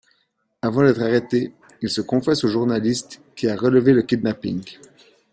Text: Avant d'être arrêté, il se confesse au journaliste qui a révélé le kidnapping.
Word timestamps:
Avant 0.63 0.81
d'être 0.83 1.03
arrêté, 1.03 1.53
il 1.83 1.87
se 1.91 2.01
confesse 2.01 2.43
au 2.43 2.47
journaliste 2.47 3.21
qui 3.35 3.47
a 3.47 3.55
révélé 3.55 3.93
le 3.93 4.01
kidnapping. 4.01 4.63